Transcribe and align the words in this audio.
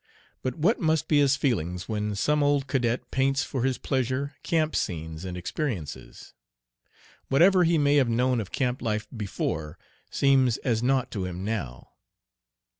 But 0.41 0.55
what 0.55 0.79
must 0.81 1.07
be 1.07 1.19
his 1.19 1.35
feelings 1.35 1.87
when 1.87 2.15
some 2.15 2.41
old 2.41 2.65
cadet 2.65 3.11
paints 3.11 3.43
for 3.43 3.61
his 3.61 3.77
pleasure 3.77 4.33
camp 4.41 4.75
scenes 4.75 5.23
and 5.25 5.37
experiences? 5.37 6.33
Whatever 7.27 7.65
he 7.65 7.77
may 7.77 7.97
have 7.97 8.09
known 8.09 8.39
of 8.41 8.51
camp 8.51 8.81
life 8.81 9.05
before 9.15 9.77
seems 10.09 10.57
as 10.65 10.81
naught 10.81 11.11
to 11.11 11.25
him 11.25 11.45
now. 11.45 11.89